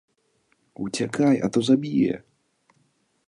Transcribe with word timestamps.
Уцякай, 0.83 1.35
а 1.45 1.49
то 1.53 1.59
заб'е! 1.67 2.15